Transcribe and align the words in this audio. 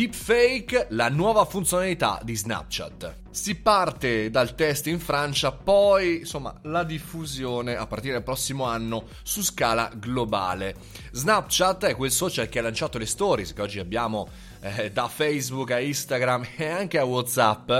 Deepfake, 0.00 0.86
la 0.92 1.10
nuova 1.10 1.44
funzionalità 1.44 2.20
di 2.22 2.34
Snapchat. 2.34 3.16
Si 3.32 3.56
parte 3.56 4.30
dal 4.30 4.54
test 4.54 4.86
in 4.86 4.98
Francia, 4.98 5.52
poi 5.52 6.20
insomma 6.20 6.58
la 6.62 6.84
diffusione 6.84 7.76
a 7.76 7.86
partire 7.86 8.14
dal 8.14 8.22
prossimo 8.22 8.64
anno 8.64 9.08
su 9.22 9.42
scala 9.42 9.90
globale. 9.94 10.74
Snapchat 11.12 11.84
è 11.84 11.96
quel 11.96 12.10
social 12.10 12.48
che 12.48 12.60
ha 12.60 12.62
lanciato 12.62 12.96
le 12.96 13.04
stories 13.04 13.52
che 13.52 13.60
oggi 13.60 13.78
abbiamo 13.78 14.26
eh, 14.60 14.90
da 14.90 15.06
Facebook 15.06 15.70
a 15.72 15.80
Instagram 15.80 16.46
e 16.56 16.66
anche 16.66 16.96
a 16.96 17.04
WhatsApp 17.04 17.70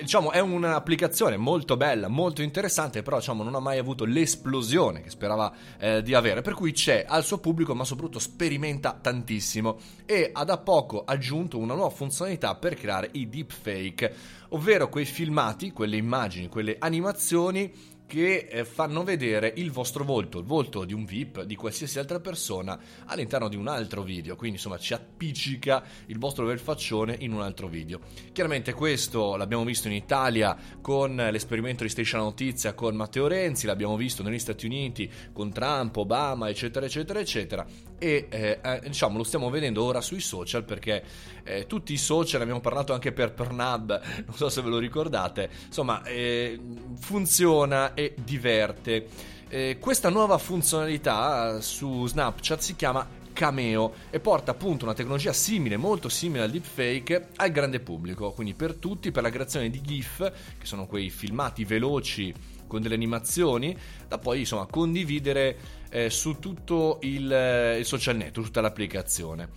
diciamo, 0.00 0.30
è 0.30 0.40
un'applicazione 0.40 1.36
molto 1.36 1.76
bella, 1.76 2.08
molto 2.08 2.42
interessante, 2.42 3.02
però 3.02 3.18
diciamo, 3.18 3.42
non 3.42 3.54
ha 3.54 3.60
mai 3.60 3.78
avuto 3.78 4.04
l'esplosione 4.04 5.02
che 5.02 5.10
sperava 5.10 5.52
eh, 5.78 6.02
di 6.02 6.14
avere, 6.14 6.42
per 6.42 6.54
cui 6.54 6.72
c'è 6.72 7.04
al 7.06 7.24
suo 7.24 7.38
pubblico, 7.38 7.74
ma 7.74 7.84
soprattutto 7.84 8.18
sperimenta 8.18 8.98
tantissimo. 9.00 9.78
E 10.06 10.30
ha 10.32 10.44
da 10.44 10.58
poco 10.58 11.04
aggiunto 11.04 11.58
una 11.58 11.74
nuova 11.74 11.90
funzionalità 11.90 12.54
per 12.54 12.74
creare 12.74 13.10
i 13.12 13.28
deepfake, 13.28 14.14
ovvero 14.50 14.88
quei 14.88 15.04
filmati, 15.04 15.72
quelle 15.72 15.96
immagini, 15.96 16.48
quelle 16.48 16.76
animazioni 16.78 17.90
che 18.12 18.46
eh, 18.50 18.66
fanno 18.66 19.04
vedere 19.04 19.54
il 19.56 19.70
vostro 19.70 20.04
volto, 20.04 20.38
il 20.38 20.44
volto 20.44 20.84
di 20.84 20.92
un 20.92 21.06
VIP, 21.06 21.44
di 21.44 21.56
qualsiasi 21.56 21.98
altra 21.98 22.20
persona 22.20 22.78
all'interno 23.06 23.48
di 23.48 23.56
un 23.56 23.68
altro 23.68 24.02
video, 24.02 24.36
quindi 24.36 24.56
insomma 24.56 24.76
ci 24.76 24.92
appiccica 24.92 25.82
il 26.08 26.18
vostro 26.18 26.44
bel 26.44 26.58
faccione 26.58 27.16
in 27.20 27.32
un 27.32 27.40
altro 27.40 27.68
video. 27.68 28.00
Chiaramente 28.32 28.74
questo 28.74 29.34
l'abbiamo 29.36 29.64
visto 29.64 29.88
in 29.88 29.94
Italia 29.94 30.54
con 30.82 31.16
l'esperimento 31.16 31.84
di 31.84 31.88
Station 31.88 32.20
Notizia 32.20 32.74
con 32.74 32.94
Matteo 32.94 33.28
Renzi, 33.28 33.64
l'abbiamo 33.64 33.96
visto 33.96 34.22
negli 34.22 34.38
Stati 34.38 34.66
Uniti 34.66 35.10
con 35.32 35.50
Trump, 35.50 35.96
Obama, 35.96 36.50
eccetera, 36.50 36.84
eccetera, 36.84 37.18
eccetera 37.18 37.91
e 38.02 38.26
eh, 38.30 38.58
eh, 38.60 38.80
diciamo 38.88 39.16
lo 39.16 39.22
stiamo 39.22 39.48
vedendo 39.48 39.84
ora 39.84 40.00
sui 40.00 40.18
social 40.18 40.64
perché 40.64 41.04
eh, 41.44 41.68
tutti 41.68 41.92
i 41.92 41.96
social, 41.96 42.40
abbiamo 42.40 42.58
parlato 42.58 42.92
anche 42.92 43.12
per 43.12 43.32
Pernab, 43.32 44.02
non 44.26 44.34
so 44.34 44.48
se 44.48 44.60
ve 44.60 44.70
lo 44.70 44.78
ricordate, 44.78 45.48
insomma 45.66 46.02
eh, 46.02 46.58
funziona 46.98 47.94
e 47.94 48.16
diverte. 48.20 49.06
Eh, 49.48 49.76
questa 49.78 50.08
nuova 50.08 50.36
funzionalità 50.38 51.60
su 51.60 52.08
Snapchat 52.08 52.58
si 52.58 52.74
chiama 52.74 53.06
Cameo 53.42 53.92
e 54.10 54.20
porta 54.20 54.52
appunto 54.52 54.84
una 54.84 54.94
tecnologia 54.94 55.32
simile, 55.32 55.76
molto 55.76 56.08
simile 56.08 56.44
al 56.44 56.50
deepfake, 56.52 57.30
al 57.34 57.50
grande 57.50 57.80
pubblico, 57.80 58.30
quindi 58.30 58.54
per 58.54 58.74
tutti, 58.74 59.10
per 59.10 59.24
la 59.24 59.30
creazione 59.30 59.68
di 59.68 59.80
GIF, 59.80 60.18
che 60.56 60.64
sono 60.64 60.86
quei 60.86 61.10
filmati 61.10 61.64
veloci 61.64 62.32
con 62.68 62.80
delle 62.80 62.94
animazioni 62.94 63.76
da 64.06 64.18
poi 64.18 64.40
insomma 64.40 64.66
condividere 64.66 65.56
eh, 65.90 66.08
su 66.08 66.38
tutto 66.38 66.98
il, 67.02 67.32
eh, 67.32 67.78
il 67.80 67.84
social 67.84 68.14
network, 68.14 68.46
tutta 68.46 68.60
l'applicazione. 68.60 69.48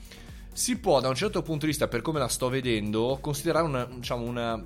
Si 0.52 0.80
può 0.80 1.00
da 1.00 1.10
un 1.10 1.16
certo 1.16 1.44
punto 1.44 1.66
di 1.66 1.72
vista, 1.72 1.88
per 1.88 2.02
come 2.02 2.18
la 2.18 2.28
sto 2.28 2.50
vedendo, 2.50 3.20
considerare 3.22 3.66
una, 3.66 3.86
diciamo, 3.86 4.26
una, 4.26 4.66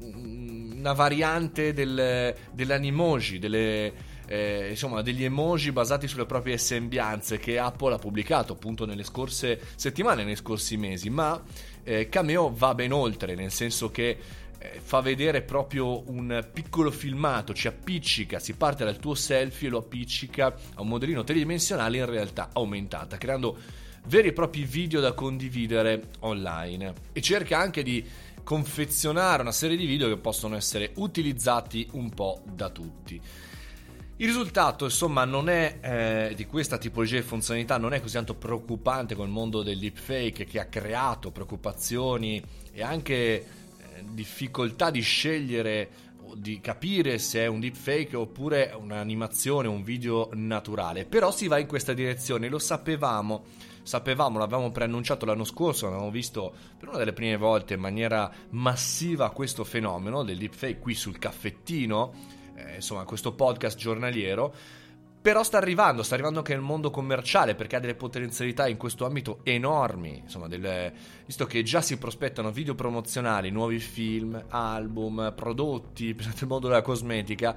una 0.00 0.92
variante 0.92 1.72
del, 1.72 2.34
dell'animoji, 2.50 3.38
delle, 3.38 3.92
eh, 4.26 4.68
insomma, 4.70 5.02
degli 5.02 5.24
emoji 5.24 5.72
basati 5.72 6.08
sulle 6.08 6.26
proprie 6.26 6.58
sembianze 6.58 7.38
che 7.38 7.58
Apple 7.58 7.94
ha 7.94 7.98
pubblicato 7.98 8.52
appunto 8.54 8.84
nelle 8.84 9.04
scorse 9.04 9.60
settimane, 9.76 10.24
nei 10.24 10.36
scorsi 10.36 10.76
mesi, 10.76 11.10
ma 11.10 11.42
eh, 11.82 12.08
Cameo 12.08 12.52
va 12.54 12.74
ben 12.74 12.92
oltre, 12.92 13.34
nel 13.34 13.52
senso 13.52 13.90
che 13.90 14.18
eh, 14.58 14.80
fa 14.82 15.00
vedere 15.00 15.42
proprio 15.42 16.08
un 16.10 16.46
piccolo 16.52 16.90
filmato, 16.90 17.54
ci 17.54 17.68
appiccica, 17.68 18.38
si 18.38 18.54
parte 18.54 18.84
dal 18.84 18.98
tuo 18.98 19.14
selfie 19.14 19.68
e 19.68 19.70
lo 19.70 19.78
appiccica 19.78 20.54
a 20.74 20.82
un 20.82 20.88
modellino 20.88 21.24
tridimensionale 21.24 21.98
in 21.98 22.06
realtà 22.06 22.50
aumentata, 22.52 23.16
creando 23.18 23.56
veri 24.06 24.28
e 24.28 24.32
propri 24.32 24.64
video 24.64 25.00
da 25.00 25.12
condividere 25.12 26.08
online. 26.20 26.92
E 27.12 27.20
cerca 27.20 27.58
anche 27.58 27.82
di 27.82 28.04
confezionare 28.42 29.42
una 29.42 29.52
serie 29.52 29.76
di 29.76 29.86
video 29.86 30.08
che 30.08 30.16
possono 30.16 30.56
essere 30.56 30.92
utilizzati 30.94 31.88
un 31.92 32.10
po' 32.10 32.42
da 32.44 32.70
tutti. 32.70 33.20
Il 34.18 34.28
risultato, 34.28 34.84
insomma, 34.84 35.26
non 35.26 35.50
è 35.50 35.78
eh, 36.30 36.34
di 36.34 36.46
questa 36.46 36.78
tipologia 36.78 37.16
di 37.16 37.22
funzionalità 37.22 37.76
non 37.76 37.92
è 37.92 38.00
così 38.00 38.14
tanto 38.14 38.34
preoccupante 38.34 39.14
con 39.14 39.26
il 39.26 39.32
mondo 39.32 39.62
del 39.62 39.78
deepfake 39.78 40.46
che 40.46 40.58
ha 40.58 40.64
creato 40.64 41.30
preoccupazioni 41.30 42.42
e 42.72 42.82
anche 42.82 43.44
difficoltà 44.02 44.90
di 44.90 45.00
scegliere 45.00 45.90
di 46.34 46.60
capire 46.60 47.18
se 47.18 47.40
è 47.40 47.46
un 47.46 47.60
deepfake 47.60 48.16
oppure 48.16 48.74
un'animazione, 48.78 49.68
un 49.68 49.82
video 49.82 50.30
naturale. 50.32 51.04
Però 51.04 51.30
si 51.30 51.46
va 51.46 51.58
in 51.58 51.66
questa 51.66 51.92
direzione, 51.92 52.48
lo 52.48 52.58
sapevamo, 52.58 53.44
sapevamo, 53.82 54.38
l'avevamo 54.38 54.70
preannunciato 54.70 55.26
l'anno 55.26 55.44
scorso, 55.44 55.86
avevamo 55.86 56.10
visto 56.10 56.54
per 56.78 56.88
una 56.88 56.98
delle 56.98 57.12
prime 57.12 57.36
volte 57.36 57.74
in 57.74 57.80
maniera 57.80 58.30
massiva 58.50 59.30
questo 59.30 59.62
fenomeno 59.62 60.22
del 60.22 60.38
deepfake 60.38 60.78
qui 60.78 60.94
sul 60.94 61.18
caffettino, 61.18 62.44
eh, 62.56 62.74
insomma 62.76 63.04
questo 63.04 63.32
podcast 63.34 63.78
giornaliero 63.78 64.54
però 65.26 65.42
sta 65.42 65.58
arrivando, 65.58 66.04
sta 66.04 66.14
arrivando 66.14 66.38
anche 66.38 66.52
nel 66.52 66.62
mondo 66.62 66.90
commerciale 66.90 67.56
perché 67.56 67.74
ha 67.74 67.80
delle 67.80 67.96
potenzialità 67.96 68.68
in 68.68 68.76
questo 68.76 69.06
ambito 69.06 69.40
enormi. 69.42 70.18
Insomma, 70.22 70.46
delle, 70.46 70.92
visto 71.24 71.46
che 71.46 71.64
già 71.64 71.80
si 71.80 71.98
prospettano 71.98 72.52
video 72.52 72.76
promozionali, 72.76 73.50
nuovi 73.50 73.80
film, 73.80 74.40
album, 74.50 75.32
prodotti, 75.34 76.14
per 76.14 76.32
il 76.38 76.46
mondo 76.46 76.68
della 76.68 76.82
cosmetica 76.82 77.56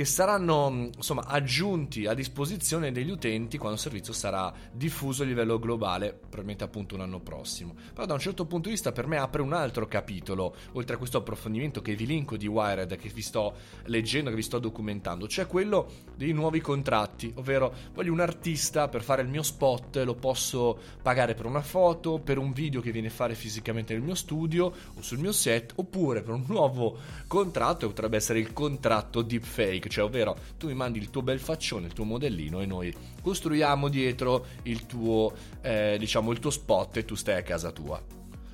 che 0.00 0.06
saranno 0.06 0.88
insomma, 0.96 1.26
aggiunti 1.26 2.06
a 2.06 2.14
disposizione 2.14 2.90
degli 2.90 3.10
utenti 3.10 3.58
quando 3.58 3.76
il 3.76 3.82
servizio 3.82 4.14
sarà 4.14 4.50
diffuso 4.72 5.24
a 5.24 5.26
livello 5.26 5.58
globale, 5.58 6.14
probabilmente 6.14 6.64
appunto 6.64 6.94
un 6.94 7.02
anno 7.02 7.20
prossimo. 7.20 7.74
Però 7.92 8.06
da 8.06 8.14
un 8.14 8.18
certo 8.18 8.46
punto 8.46 8.68
di 8.68 8.76
vista 8.76 8.92
per 8.92 9.06
me 9.06 9.18
apre 9.18 9.42
un 9.42 9.52
altro 9.52 9.86
capitolo, 9.86 10.54
oltre 10.72 10.94
a 10.94 10.98
questo 10.98 11.18
approfondimento 11.18 11.82
che 11.82 11.94
vi 11.94 12.06
linko 12.06 12.38
di 12.38 12.46
Wired, 12.46 12.96
che 12.96 13.10
vi 13.10 13.20
sto 13.20 13.52
leggendo, 13.84 14.30
che 14.30 14.36
vi 14.36 14.42
sto 14.42 14.58
documentando, 14.58 15.28
cioè 15.28 15.46
quello 15.46 15.90
dei 16.16 16.32
nuovi 16.32 16.62
contratti, 16.62 17.34
ovvero 17.36 17.70
voglio 17.92 18.14
un 18.14 18.20
artista 18.20 18.88
per 18.88 19.02
fare 19.02 19.20
il 19.20 19.28
mio 19.28 19.42
spot, 19.42 19.96
lo 19.96 20.14
posso 20.14 20.78
pagare 21.02 21.34
per 21.34 21.44
una 21.44 21.60
foto, 21.60 22.20
per 22.20 22.38
un 22.38 22.54
video 22.54 22.80
che 22.80 22.90
viene 22.90 23.08
a 23.08 23.10
fare 23.10 23.34
fisicamente 23.34 23.92
nel 23.92 24.02
mio 24.02 24.14
studio 24.14 24.64
o 24.64 25.02
sul 25.02 25.18
mio 25.18 25.32
set, 25.32 25.74
oppure 25.74 26.22
per 26.22 26.32
un 26.32 26.44
nuovo 26.46 26.96
contratto 27.26 27.80
che 27.80 27.92
potrebbe 27.92 28.16
essere 28.16 28.38
il 28.38 28.54
contratto 28.54 29.20
deepfake 29.20 29.88
cioè 29.90 30.04
ovvero 30.04 30.36
tu 30.56 30.68
mi 30.68 30.74
mandi 30.74 30.98
il 30.98 31.10
tuo 31.10 31.22
bel 31.22 31.40
faccione, 31.40 31.86
il 31.86 31.92
tuo 31.92 32.04
modellino 32.04 32.60
e 32.60 32.66
noi 32.66 32.94
costruiamo 33.20 33.88
dietro 33.88 34.46
il 34.62 34.86
tuo, 34.86 35.32
eh, 35.60 35.96
diciamo, 35.98 36.30
il 36.30 36.38
tuo 36.38 36.50
spot 36.50 36.98
e 36.98 37.04
tu 37.04 37.14
stai 37.14 37.36
a 37.36 37.42
casa 37.42 37.72
tua. 37.72 38.00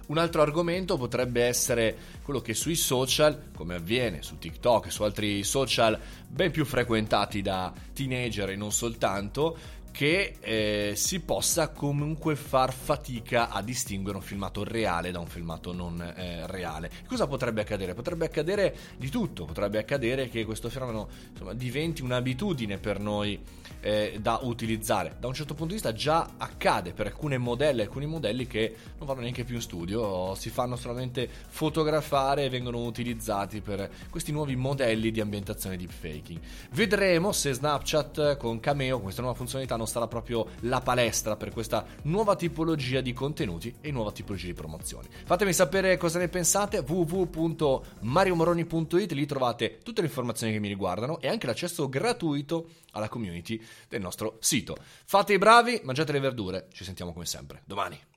Un 0.06 0.19
altro 0.19 0.41
argomento 0.41 0.96
potrebbe 0.96 1.42
essere 1.42 1.96
quello 2.22 2.41
che 2.41 2.54
sui 2.54 2.76
social, 2.76 3.50
come 3.54 3.75
avviene 3.75 4.22
su 4.22 4.38
TikTok 4.38 4.86
e 4.86 4.91
su 4.91 5.02
altri 5.02 5.42
social 5.42 5.98
ben 6.28 6.52
più 6.52 6.64
frequentati 6.64 7.42
da 7.42 7.72
teenager 7.92 8.50
e 8.50 8.56
non 8.56 8.70
soltanto, 8.70 9.58
che 9.96 10.34
eh, 10.40 10.92
si 10.94 11.20
possa 11.20 11.70
comunque 11.70 12.36
far 12.36 12.70
fatica 12.70 13.48
a 13.48 13.62
distinguere 13.62 14.18
un 14.18 14.22
filmato 14.22 14.62
reale 14.62 15.10
da 15.10 15.20
un 15.20 15.26
filmato 15.26 15.72
non 15.72 15.98
eh, 16.02 16.46
reale. 16.48 16.90
Cosa 17.06 17.26
potrebbe 17.26 17.62
accadere? 17.62 17.94
Potrebbe 17.94 18.26
accadere 18.26 18.76
di 18.98 19.08
tutto, 19.08 19.46
potrebbe 19.46 19.78
accadere 19.78 20.28
che 20.28 20.44
questo 20.44 20.68
fenomeno 20.68 21.08
insomma, 21.30 21.54
diventi 21.54 22.02
un'abitudine 22.02 22.76
per 22.76 23.00
noi 23.00 23.40
eh, 23.80 24.18
da 24.20 24.40
utilizzare. 24.42 25.16
Da 25.18 25.28
un 25.28 25.32
certo 25.32 25.54
punto 25.54 25.68
di 25.68 25.80
vista 25.80 25.94
già 25.94 26.32
accade 26.36 26.92
per 26.92 27.06
alcune 27.06 27.38
modelle, 27.38 27.80
alcuni 27.80 28.04
modelli 28.04 28.46
che 28.46 28.76
non 28.98 29.06
vanno 29.06 29.20
neanche 29.20 29.44
più 29.44 29.54
in 29.54 29.62
studio, 29.62 30.34
si 30.34 30.50
fanno 30.50 30.76
solamente 30.76 31.26
fotografare 31.48 32.44
e 32.44 32.48
vengono 32.50 32.84
utilizzati 32.84 33.62
per 33.62 33.88
questi 34.10 34.30
nuovi 34.30 34.56
modelli 34.56 35.10
di 35.10 35.22
ambientazione 35.22 35.78
deepfaking. 35.78 36.38
Vedremo 36.72 37.32
se 37.32 37.54
Snapchat 37.54 38.36
con 38.36 38.60
Cameo, 38.60 39.00
questa 39.00 39.22
nuova 39.22 39.36
funzionalità, 39.36 39.76
non 39.76 39.84
sarà 39.86 40.06
proprio 40.06 40.47
la 40.60 40.80
palestra 40.80 41.34
per 41.36 41.50
questa 41.50 41.84
nuova 42.02 42.36
tipologia 42.36 43.00
di 43.00 43.12
contenuti 43.12 43.74
e 43.80 43.91
nuova 43.91 44.12
tipologia 44.12 44.47
di 44.47 44.54
promozioni. 44.54 45.08
Fatemi 45.24 45.52
sapere 45.52 45.96
cosa 45.96 46.19
ne 46.19 46.28
pensate, 46.28 46.84
www.mariomoroni.it, 46.87 49.12
lì 49.12 49.26
trovate 49.26 49.78
tutte 49.82 50.00
le 50.00 50.06
informazioni 50.08 50.52
che 50.52 50.58
mi 50.58 50.69
riguardano 50.69 51.20
e 51.20 51.28
anche 51.28 51.46
l'accesso 51.46 51.88
gratuito 51.88 52.69
alla 52.93 53.08
community 53.08 53.61
del 53.88 54.00
nostro 54.00 54.38
sito. 54.40 54.76
Fate 55.05 55.34
i 55.34 55.38
bravi, 55.38 55.81
mangiate 55.84 56.12
le 56.12 56.20
verdure, 56.20 56.69
ci 56.72 56.84
sentiamo 56.84 57.12
come 57.12 57.26
sempre 57.26 57.62
domani. 57.64 58.15